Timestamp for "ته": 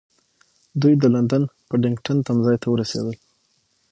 2.63-2.67